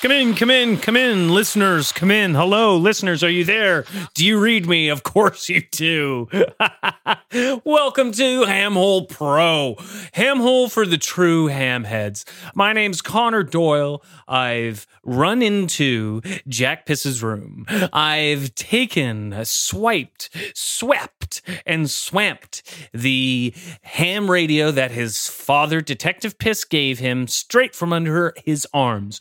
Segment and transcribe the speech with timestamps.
[0.00, 2.36] Come in, come in, come in, listeners, come in.
[2.36, 3.84] Hello, listeners, are you there?
[4.14, 4.88] Do you read me?
[4.88, 6.28] Of course you do.
[7.64, 9.74] Welcome to Hamhole Pro,
[10.14, 12.24] Hamhole for the true hamheads.
[12.54, 14.00] My name's Connor Doyle.
[14.28, 17.66] I've run into Jack Piss's room.
[17.92, 22.62] I've taken, swiped, swept, and swamped
[22.92, 23.52] the
[23.82, 29.18] ham radio that his father, Detective Piss, gave him straight from under his arms.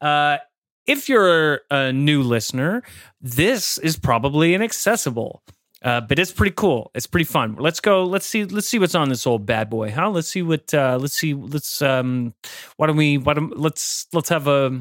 [0.00, 0.38] Uh,
[0.86, 2.82] if you're a new listener,
[3.20, 5.42] this is probably inaccessible.
[5.82, 6.90] Uh, but it's pretty cool.
[6.94, 7.56] It's pretty fun.
[7.58, 8.04] Let's go.
[8.04, 8.44] Let's see.
[8.44, 9.90] Let's see what's on this old bad boy.
[9.90, 10.10] Huh?
[10.10, 10.72] Let's see what.
[10.72, 11.34] Uh, let's see.
[11.34, 11.82] Let's.
[11.82, 12.34] Um.
[12.76, 13.18] Why don't we?
[13.18, 14.80] Why don't let's let's have a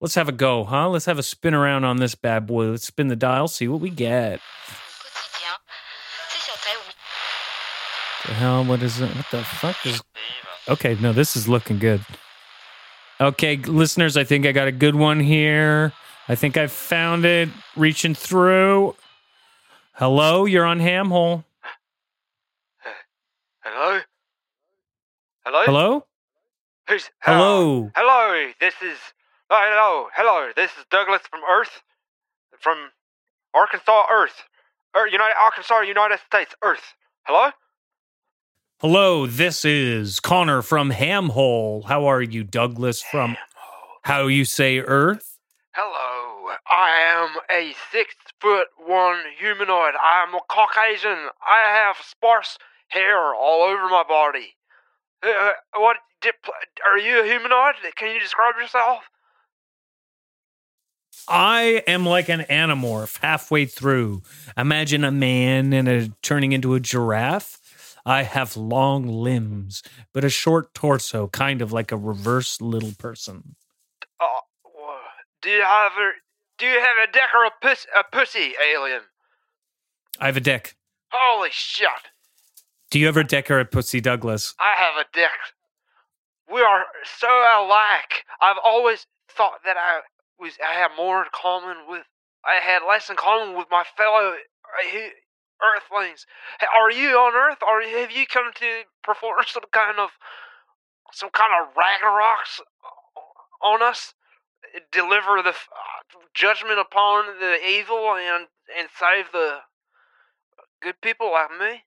[0.00, 0.64] let's have a go.
[0.64, 0.90] Huh?
[0.90, 2.66] Let's have a spin around on this bad boy.
[2.66, 3.48] Let's spin the dial.
[3.48, 4.40] See what we get.
[8.26, 8.64] The hell?
[8.64, 9.14] What is it?
[9.14, 10.02] What the fuck is?
[10.68, 12.04] Okay, no, this is looking good.
[13.20, 15.92] Okay, listeners, I think I got a good one here.
[16.26, 17.50] I think I found it.
[17.76, 18.96] Reaching through.
[19.92, 21.44] Hello, you're on Hamhole.
[23.60, 24.00] Hello?
[25.44, 25.64] Hello?
[25.66, 26.06] Hello.
[26.88, 27.90] Who's Hello.
[27.94, 28.52] Hello.
[28.58, 28.96] This is
[29.50, 30.08] oh, hello.
[30.14, 30.52] Hello.
[30.56, 31.82] This is Douglas from Earth.
[32.58, 32.78] From
[33.52, 34.44] Arkansas Earth.
[34.96, 36.94] Er, United Arkansas United States Earth.
[37.24, 37.50] Hello?
[38.80, 41.84] Hello, this is Connor from Hamhole.
[41.84, 43.36] How are you, Douglas from
[44.04, 45.36] How You Say Earth?
[45.74, 46.54] Hello.
[46.66, 49.92] I am a six foot one humanoid.
[50.02, 51.28] I am a Caucasian.
[51.46, 52.56] I have sparse
[52.88, 54.54] hair all over my body.
[55.22, 55.98] Uh, what?
[56.22, 56.32] Did,
[56.90, 57.74] are you a humanoid?
[57.96, 59.02] Can you describe yourself?
[61.28, 64.22] I am like an anamorph halfway through.
[64.56, 67.59] Imagine a man and a turning into a giraffe.
[68.04, 73.56] I have long limbs, but a short torso, kind of like a reverse little person.
[74.20, 74.26] Uh,
[75.42, 76.10] do you have a
[76.58, 79.02] do you have a dick or a puss a pussy alien?
[80.18, 80.76] I have a dick.
[81.10, 81.88] Holy shit!
[82.90, 84.54] Do you ever deck or a pussy, Douglas?
[84.58, 85.30] I have a dick.
[86.52, 88.24] We are so alike.
[88.40, 90.00] I've always thought that I
[90.38, 92.02] was I had more in common with
[92.44, 94.98] I had less in common with my fellow uh,
[95.60, 96.26] Earthlings.
[96.74, 97.58] Are you on Earth?
[97.66, 100.10] Or have you come to perform some kind of
[101.12, 102.60] some kind of Ragnaroks
[103.62, 104.14] on us?
[104.92, 108.46] Deliver the uh, judgment upon the evil and
[108.78, 109.58] and save the
[110.80, 111.82] good people like me.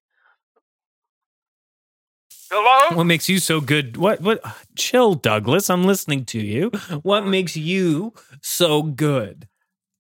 [2.52, 2.96] Hello.
[2.98, 3.98] What makes you so good?
[3.98, 4.44] What what
[4.76, 5.70] chill, Douglas.
[5.70, 6.70] I'm listening to you.
[7.02, 9.48] What makes you so good?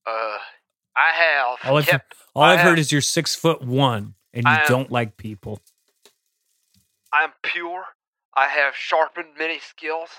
[0.05, 0.37] Uh,
[0.95, 2.15] I have All I've, kept.
[2.35, 5.59] all I've heard is you're six foot one and you am- don't like people.
[7.11, 7.83] I'm pure.
[8.35, 10.09] I have sharpened many skills.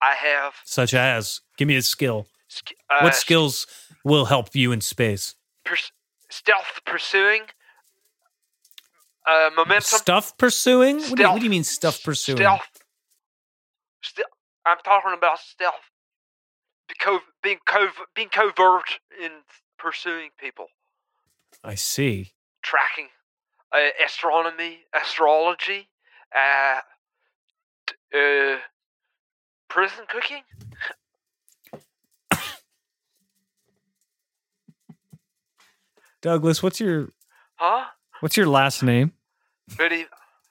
[0.00, 2.26] I have Such as, give me a skill.
[2.48, 3.66] sk- uh, what skills
[4.04, 5.36] will help you in space?
[5.64, 5.92] pers-
[6.30, 7.42] stealth pursuing.
[9.24, 9.98] Uh, momentum.
[9.98, 10.96] Stuff pursuing?
[10.96, 11.38] What do, you, what Stealth.
[11.38, 12.38] do you mean stuff pursuing?
[12.38, 12.68] Stealth.
[14.02, 14.22] Ste-
[14.66, 15.74] I'm talking about stealth.
[16.88, 16.94] Be
[17.42, 19.30] being cov- being covert in
[19.82, 20.66] pursuing people.
[21.64, 22.32] I see.
[22.62, 23.08] Tracking.
[23.72, 25.88] Uh, astronomy, astrology.
[26.34, 26.80] Uh,
[28.16, 28.56] uh,
[29.68, 30.42] prison cooking.
[36.20, 37.08] Douglas, what's your
[37.56, 37.84] Huh?
[38.20, 39.12] what's your last name?
[39.76, 40.06] Pretty.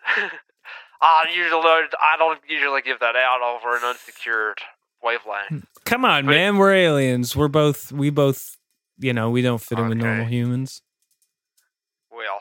[1.02, 4.60] I usually I don't usually give that out over an unsecured
[5.04, 5.66] wavelength.
[5.86, 6.58] Come on, But- man.
[6.58, 7.36] We're aliens.
[7.36, 8.58] We're both we both
[9.02, 10.82] you know, we don't fit in with normal humans.
[12.12, 12.40] Well,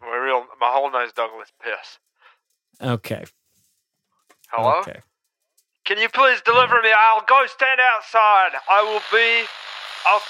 [0.00, 1.98] my real my whole name's Douglas Piss.
[2.80, 3.24] Okay.
[4.50, 4.80] Hello.
[4.80, 5.00] Okay.
[5.84, 6.90] Can you please deliver me?
[6.96, 8.50] I'll go stand outside.
[8.70, 9.46] I will be.
[10.06, 10.20] I'll.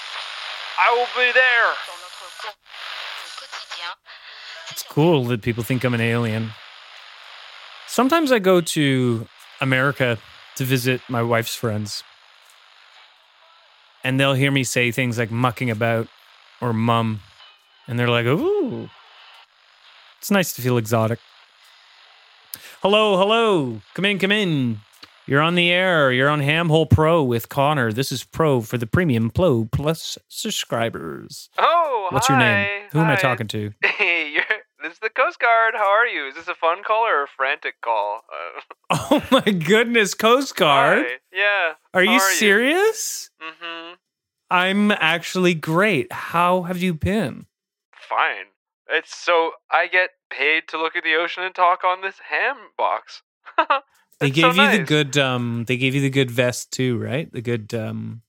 [0.79, 1.73] I will be there.
[1.87, 3.93] dans notre co- au quotidien.
[4.67, 6.51] C'est It's cool that people think I'm an alien.
[7.87, 9.27] Sometimes I go to
[9.59, 10.17] America
[10.55, 12.03] to visit my wife's friends.
[14.09, 16.07] And they'll hear me say things like mucking about
[16.61, 17.19] or mum.
[17.87, 18.89] And they're like, ooh.
[20.17, 21.19] It's nice to feel exotic.
[22.81, 23.81] Hello, hello.
[23.93, 24.79] Come in, come in.
[25.27, 26.11] You're on the air.
[26.11, 27.93] You're on Hamhole Pro with Connor.
[27.93, 31.51] This is Pro for the Premium Pro Plus subscribers.
[31.59, 32.65] Oh, What's your name?
[32.65, 33.73] hi, Who am I talking to?
[33.85, 34.43] Hey, you're,
[34.81, 35.75] this is the Coast Guard.
[35.75, 36.27] How are you?
[36.29, 38.21] Is this a fun call or a frantic call?
[38.89, 41.05] Uh, Oh my goodness, Coast Guard.
[41.07, 41.13] hi.
[41.31, 41.73] Yeah.
[41.93, 43.29] Are you serious?
[43.39, 43.88] Mm-hmm.
[44.51, 46.11] I'm actually great.
[46.11, 47.45] How have you been?
[47.93, 48.45] Fine.
[48.89, 52.55] It's so I get paid to look at the ocean and talk on this ham
[52.77, 53.21] box.
[54.19, 57.31] They gave so you the good um they gave you the good vest too, right?
[57.31, 58.21] The good um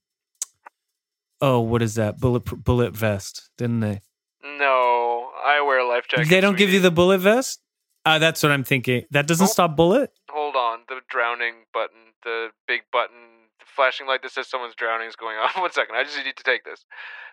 [1.40, 2.20] Oh, what is that?
[2.20, 4.00] Bullet bullet vest, didn't they?
[4.44, 6.30] No, I wear life jackets.
[6.30, 7.60] they don't give you the bullet vest?
[8.04, 9.04] Uh that's what I'm thinking.
[9.10, 9.50] That doesn't Oh.
[9.50, 10.12] stop bullet?
[10.30, 13.39] Hold on, the drowning button, the big button,
[13.80, 15.56] flashing light that says someone's drowning is going off.
[15.56, 16.84] One second, I just need to take this.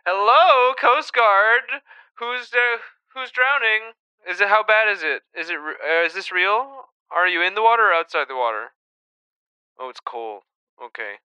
[0.05, 1.83] Hello, Coast Guard.
[2.19, 2.79] Who's uh,
[3.13, 3.91] who's drowning?
[4.29, 5.23] Is it how bad is it?
[5.37, 6.85] Is it uh, is this real?
[7.11, 8.71] Are you in the water or outside the water?
[9.79, 10.43] Oh, it's cold.
[10.83, 11.15] Okay.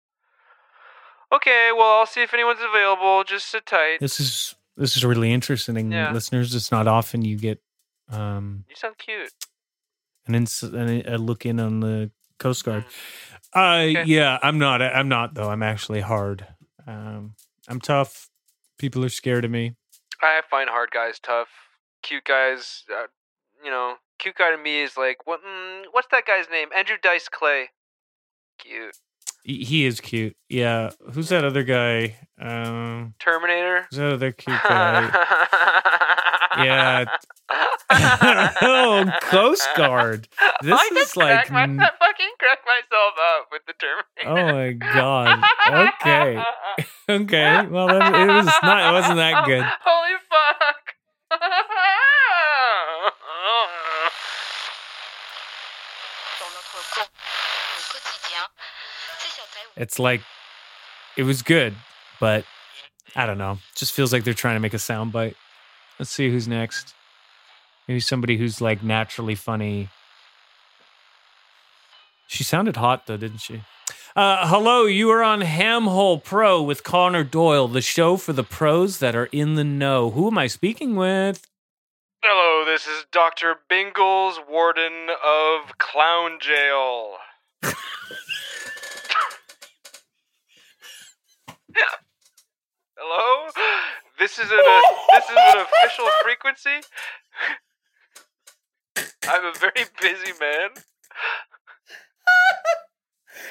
[1.35, 3.25] Okay, well, I'll see if anyone's available.
[3.25, 3.99] Just sit tight.
[4.01, 6.13] This is this is really interesting, Yeah.
[6.13, 6.55] listeners.
[6.55, 7.63] It's not often you get
[8.11, 9.33] um You sound cute.
[10.27, 12.85] And ins- an, a look in on the Coast Guard.
[13.55, 13.61] Uh,
[13.91, 14.05] Okay.
[14.07, 14.81] yeah, I'm not.
[14.83, 15.49] I'm not though.
[15.51, 16.47] I'm actually hard.
[16.87, 17.35] Um,
[17.69, 18.29] I'm tough.
[18.79, 19.77] People are scared of me.
[20.21, 21.49] I find hard guys tough.
[22.03, 23.07] Cute guys, uh,
[23.65, 25.41] you know, cute guy to me is like what?
[25.45, 26.69] Mm, what's that guy's name?
[26.77, 27.71] Andrew Dice Clay.
[28.59, 28.97] Cute.
[29.45, 30.37] He is cute.
[30.49, 30.91] Yeah.
[31.13, 32.17] Who's that other guy?
[32.41, 33.87] Um, Terminator.
[33.91, 35.11] who's that other cute guy?
[36.65, 37.05] Yeah.
[38.63, 40.29] oh, Coast Guard.
[40.63, 41.51] This I is like.
[41.51, 41.67] my, I
[41.99, 44.27] fucking cracked myself up with the Terminator.
[44.27, 45.45] Oh my god.
[46.03, 46.43] Okay.
[47.09, 47.67] Okay.
[47.67, 48.89] Well, that, it was not.
[48.89, 49.65] It wasn't that good.
[49.85, 50.95] Holy fuck.
[56.39, 58.47] Dans notre co- au quotidien,
[59.19, 60.23] ces certains It's like
[61.17, 61.75] it was good,
[62.21, 62.45] but
[63.15, 63.59] I don't know.
[63.75, 65.35] Just feels like they're trying to make a soundbite.
[65.99, 66.95] Let's see who's next.
[67.89, 69.89] Maybe somebody who's like naturally funny.
[72.27, 73.63] She sounded hot though, didn't she?
[74.15, 78.99] Uh, hello, you are on Hamhole Pro with Connor Doyle, the show for the pros
[78.99, 80.11] that are in the know.
[80.11, 81.47] Who am I speaking with?
[82.23, 83.57] Hello, this is Dr.
[83.71, 87.17] Bingles, warden of Clown Jail.
[92.97, 93.51] Hello?
[94.19, 94.61] This is an
[95.11, 96.87] this is an official frequency.
[99.29, 100.71] I'm a very busy man.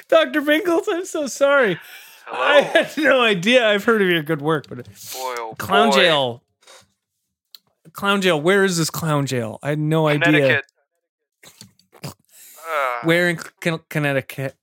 [0.08, 0.42] Dr.
[0.42, 1.78] Binkles, I'm so sorry.
[2.26, 2.40] Hello.
[2.40, 3.68] I had no idea.
[3.68, 4.84] I've heard of your good work, but boy,
[5.14, 5.96] oh clown boy.
[5.96, 6.42] jail.
[7.92, 8.40] Clown jail.
[8.40, 9.58] Where is this clown jail?
[9.62, 10.24] I had no idea.
[10.24, 10.64] Connecticut.
[12.04, 14.56] Uh, Where in Con- Connecticut?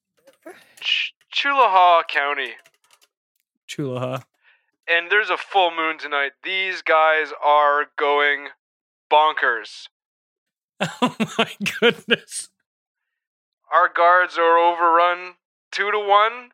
[0.81, 2.51] Ch- Chulaha County.
[3.67, 4.23] Chulaha.
[4.87, 6.31] And there's a full moon tonight.
[6.43, 8.47] These guys are going
[9.11, 9.87] bonkers.
[11.01, 12.49] Oh my goodness.
[13.71, 15.35] Our guards are overrun
[15.71, 16.49] two to one.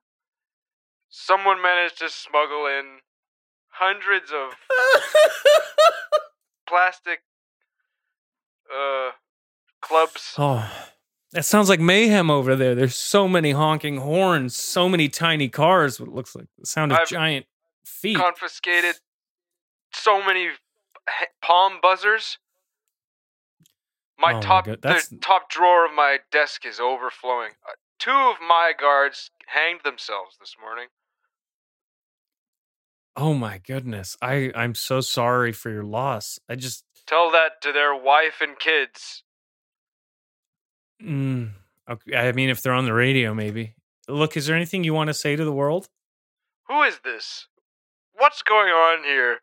[1.10, 3.00] Someone managed to smuggle in
[3.70, 4.54] hundreds of
[6.68, 7.20] plastic
[8.74, 9.12] uh
[9.82, 10.34] clubs.
[10.38, 10.70] oh,
[11.32, 12.74] that sounds like mayhem over there.
[12.76, 16.00] There's so many honking horns, so many tiny cars.
[16.00, 17.46] What looks like the sound of I've giant
[17.86, 18.18] feet.
[18.18, 18.96] Confiscated
[19.94, 20.50] so many
[21.42, 22.38] palm buzzers.
[24.18, 27.52] My Oh top that's- the top drawer of my desk is overflowing.
[27.68, 30.88] Uh, two of my guards hanged themselves this morning.
[33.18, 34.18] oh my goodness.
[34.22, 36.40] I I'm so sorry for your loss.
[36.50, 39.24] I just Tell that to their wife and kids.
[41.02, 41.52] mm,
[41.90, 43.76] okay, I mean if they're on the radio maybe.
[44.08, 45.88] Look, is there anything you want to say to the world?
[46.68, 47.48] Who is this?
[48.14, 49.40] What's going on here?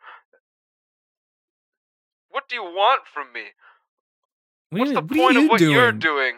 [2.30, 3.42] What do you want from me?
[4.72, 5.72] What What's are- the what point you of what doing?
[5.72, 6.34] you're doing?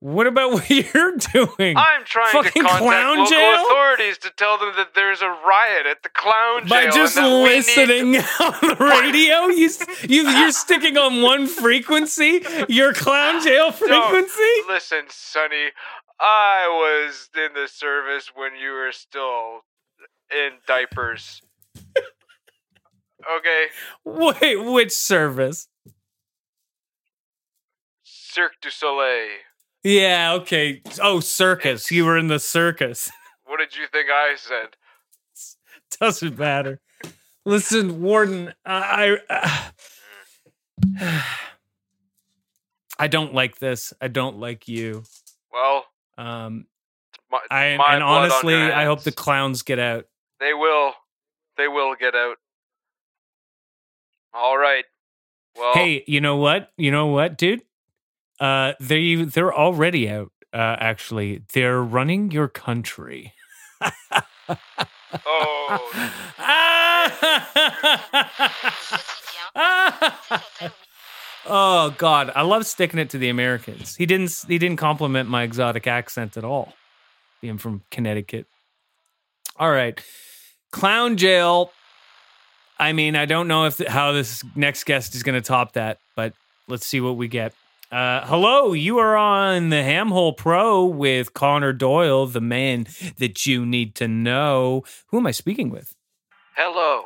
[0.00, 1.76] What about what you're doing?
[1.76, 3.64] I'm trying Fucking to contact local jail?
[3.64, 6.90] authorities to tell them that there's a riot at the clown By jail.
[6.90, 9.70] By just and that we need- listening on the radio, you,
[10.06, 14.52] you you're sticking on one frequency, your clown jail frequency.
[14.68, 15.70] Listen, Sonny,
[16.20, 19.62] I was in the service when you were still
[20.30, 21.40] in diapers.
[23.38, 23.66] okay,
[24.04, 25.68] Wait, which service?
[28.36, 29.30] Cirque du Soleil.
[29.82, 30.82] Yeah, okay.
[31.00, 31.90] Oh, circus.
[31.90, 33.10] You were in the circus.
[33.48, 34.76] What did you think I said?
[36.00, 36.80] Doesn't matter.
[37.44, 39.70] Listen, Warden, I I,
[42.98, 43.92] I don't like this.
[44.00, 45.04] I don't like you.
[45.52, 45.86] Well,
[46.18, 46.66] Um,
[47.30, 50.06] my, I and honestly, I hope the clowns get out.
[50.40, 50.92] They will.
[51.56, 52.38] They will get out.
[54.34, 54.84] All right.
[55.56, 56.72] Well, Hey, you know what?
[56.76, 57.62] You know what, dude?
[58.38, 60.32] Uh, they they're already out.
[60.52, 63.32] Uh, actually, they're running your country.
[63.82, 63.90] oh,
[65.28, 67.60] au quotidien,
[68.80, 69.02] ces
[70.28, 70.72] certains
[71.48, 73.94] Oh God, I love sticking it to the Americans.
[73.94, 74.44] He didn't.
[74.48, 76.74] He didn't compliment my exotic accent at all.
[77.40, 78.46] Being from Connecticut.
[79.56, 80.00] All right,
[80.72, 81.70] clown jail.
[82.78, 85.98] I mean, I don't know if how this next guest is going to top that,
[86.16, 86.34] but
[86.66, 87.54] let's see what we get.
[87.90, 92.86] Uh, hello, you are on the Hamhole Pro with Connor Doyle, the man
[93.18, 94.82] that you need to know.
[95.08, 95.94] Who am I speaking with?
[96.56, 97.04] Hello.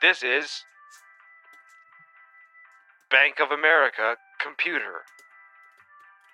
[0.00, 0.62] This is
[3.10, 5.02] Bank of America computer.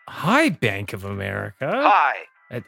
[0.08, 1.72] Hi, Bank of America.
[1.74, 2.14] Hi.
[2.52, 2.60] Uh,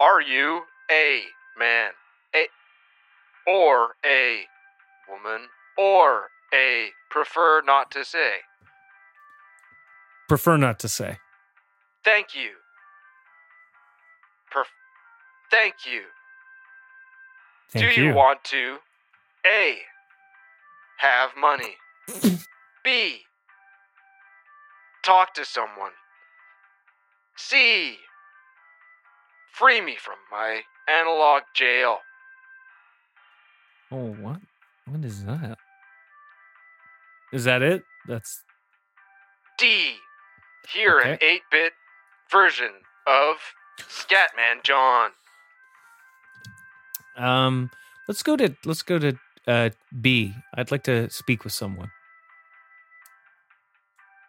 [0.00, 1.22] Are you a
[1.58, 1.92] man,
[2.34, 2.46] a
[3.46, 4.42] or a
[5.08, 5.48] woman,
[5.78, 8.36] or a prefer not to say?
[10.28, 11.18] Prefer not to say.
[12.04, 12.50] Thank you.
[14.54, 14.64] Perf-
[15.50, 16.02] Thank you.
[17.70, 18.08] Thank Do you.
[18.08, 18.76] you want to
[19.46, 19.76] A.
[20.98, 21.76] Have money.
[22.84, 23.18] B.
[25.04, 25.90] Talk to someone.
[27.36, 27.96] C.
[29.52, 31.98] Free me from my analog jail.
[33.90, 34.40] Oh, what?
[34.86, 35.58] What is that?
[37.34, 37.82] Is that it?
[38.06, 38.44] That's
[39.58, 39.94] D.
[40.72, 41.72] Hear an 8 bit
[42.30, 42.70] version
[43.06, 43.36] of
[43.80, 45.10] Scatman John.
[47.16, 47.70] um.
[48.06, 50.34] Let's go to let's go to uh B.
[50.54, 51.90] I'd like to speak with someone.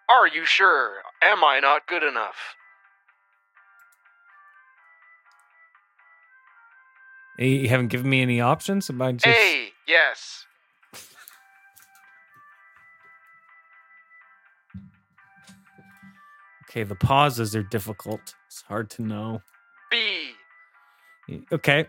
[0.10, 1.02] Are you sure?
[1.22, 2.56] Am I not good enough?
[7.38, 8.90] You haven't given me any options.
[8.90, 9.72] Am I just A.
[9.88, 10.46] Yes.
[16.76, 16.84] Okay?
[16.84, 18.36] The pauses are difficult.
[18.48, 19.42] It's hard to know.
[19.90, 20.32] B.
[21.52, 21.88] Okay.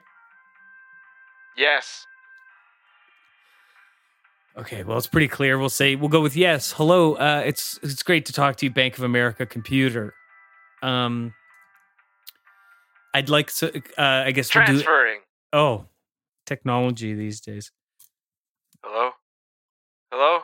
[1.57, 2.07] Yes.
[4.57, 5.59] Okay, well, it's pretty clear.
[5.59, 6.73] We'll say we'll go with yes.
[6.73, 10.14] Hello, uh, it's it's great to talk to you, Bank of America computer.
[10.83, 11.35] Um,
[13.12, 13.83] I'd like to.
[13.99, 14.73] Uh, I guess we'll do.
[14.73, 15.21] Transferring.
[15.52, 15.87] Oh,
[16.47, 17.71] technology these days.
[18.83, 19.11] Hello?
[20.11, 20.40] Hello?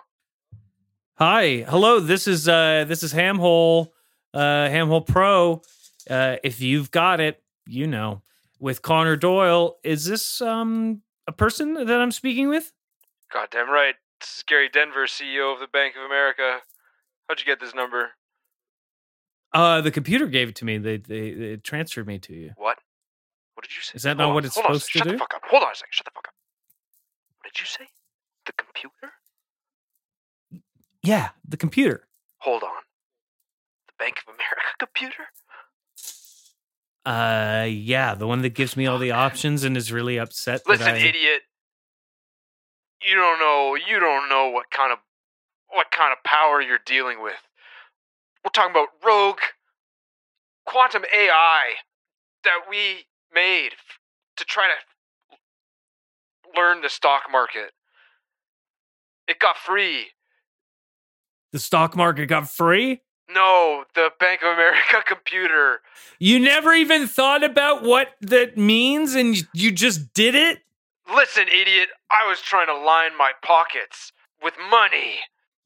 [1.15, 1.99] Hi, hello.
[1.99, 3.92] This is uh, this is Hamhole,
[4.35, 5.63] uh, Hamhole Pro.
[6.09, 8.23] Uh, if you've got it, you know,
[8.59, 9.79] with Connor Doyle.
[9.85, 12.73] Is this um a person that I'm speaking with?
[13.33, 13.95] Goddamn right.
[14.21, 16.59] This is Gary Denver, CEO of the Bank of America.
[17.29, 18.11] How'd you get this number?
[19.53, 20.79] Uh, the computer gave it to me.
[20.79, 22.53] They they, they transferred me to you.
[22.57, 22.79] What?
[23.55, 23.93] What did you say?
[23.97, 25.13] Is that Hold not on, what it's supposed to Shut do?
[25.13, 25.43] the fuck up.
[25.51, 25.89] Hold on a second.
[25.93, 26.35] Shut the fuck up.
[27.39, 27.85] What did you say?
[28.47, 29.13] The computer?
[31.03, 32.07] Yeah, the computer.
[32.39, 32.71] Hold on.
[34.03, 35.25] Bank of America computer?
[37.07, 40.65] Uh, yeah, the one that gives me all the options and is really upset.
[40.65, 41.43] that Listen, I, idiot.
[43.01, 43.77] You don't know.
[43.77, 44.99] You don't know what kind of
[45.69, 47.41] what kind of power you're dealing with.
[48.45, 49.39] We're talking about rogue
[50.67, 51.75] quantum AI
[52.43, 53.71] that we made
[54.37, 57.71] to try to learn the stock market.
[59.29, 60.09] It got free.
[61.53, 63.01] The stock market got free.
[63.29, 65.81] No, the Bank of America computer.
[66.19, 70.61] You never even thought about what that means, and you- just did it.
[71.15, 71.89] Listen, idiot.
[72.11, 74.13] I was trying to line my pockets
[74.43, 75.17] with money.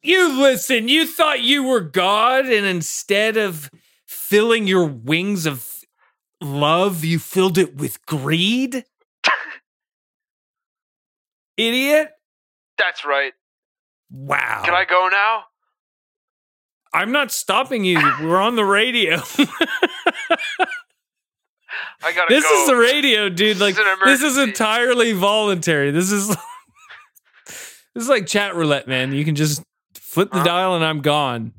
[0.02, 0.88] You listen.
[0.88, 3.70] You thought you were God, and instead of
[4.06, 5.84] filling your wings of
[6.40, 8.84] love, you filled it with greed.
[11.56, 12.10] Idiot.
[12.78, 13.32] That's right.
[14.10, 14.62] Wow.
[14.64, 15.44] Can I go now?
[16.96, 17.98] I'm not stopping you.
[18.22, 19.16] We're on the radio.
[22.02, 22.60] I gotta this go.
[22.62, 23.56] is the radio, dude.
[23.56, 25.90] This Like is this is entirely voluntary.
[25.90, 26.28] This is
[27.46, 29.12] this is like chat roulette, man.
[29.12, 29.62] You can just
[29.94, 30.44] flip the Huh?
[30.44, 31.52] dial and I'm gone.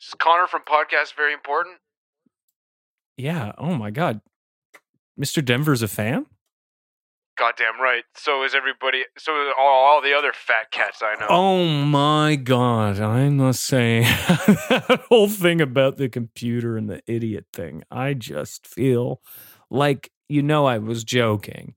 [0.00, 1.78] Is Connor from podcast very important?
[3.16, 3.52] Yeah.
[3.58, 4.20] Oh my god.
[5.18, 5.44] Mr.
[5.44, 6.26] Denver's a fan?
[7.36, 8.04] Goddamn right.
[8.14, 9.04] So is everybody.
[9.18, 11.26] So is all, all the other fat cats I know.
[11.28, 12.98] Oh my god.
[12.98, 17.84] I must say that whole thing about the computer and the idiot thing.
[17.90, 19.20] I just feel
[19.70, 21.74] like you know I was joking.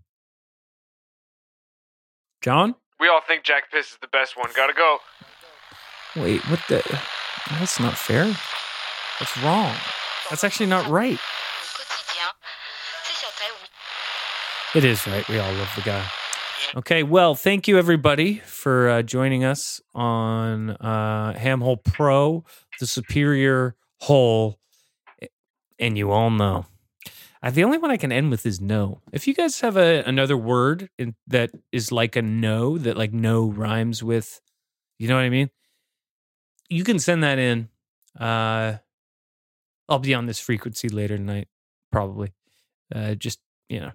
[2.41, 2.75] John?
[2.99, 4.49] We all think Jack Piss is the best one.
[4.55, 4.99] Gotta go.
[6.15, 6.81] Wait, what the
[7.51, 8.25] That's not fair.
[9.19, 9.75] That's wrong.
[10.29, 11.19] That's actually not right.
[14.75, 15.27] It is right.
[15.27, 16.05] We all love the guy.
[16.75, 22.45] Okay, well, thank you everybody for uh, joining us on uh, Hamhole Pro,
[22.79, 24.59] the superior hole,
[25.79, 26.67] and you all know.
[27.41, 29.01] Uh, the only one I can end with is no.
[29.11, 33.11] If you guys have a, another word in, that is like a no, that like
[33.13, 34.39] no rhymes with
[34.99, 35.49] You know what I mean?
[36.69, 37.69] You can send that in.
[38.19, 38.77] Uh,
[39.87, 41.47] I'll be on this frequency later tonight,
[41.91, 42.33] probably.
[42.93, 43.91] Uh, just you know,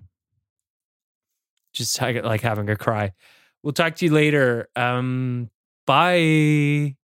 [1.75, 3.12] just like having a cry.
[3.62, 4.69] We'll talk to you later.
[4.76, 5.50] Um,
[5.87, 6.97] bye.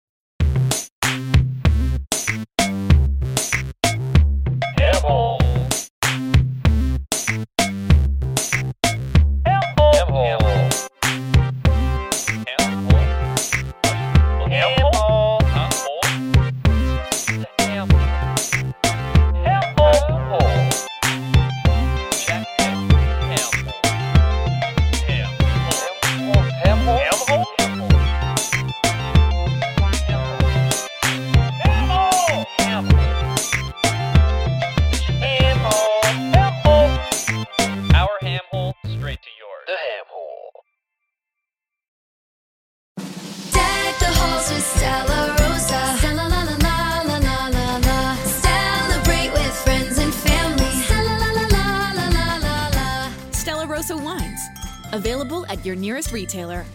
[53.80, 54.50] Rosa wines.
[54.92, 56.66] Available at your nearest retailer.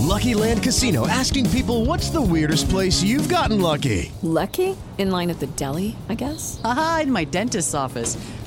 [0.00, 4.10] Lucky Land Casino asking people what's the weirdest place you've gotten lucky?
[4.22, 4.74] Lucky?
[4.96, 6.62] In line at the deli, I guess?
[6.64, 8.16] Aha, in my dentist's office.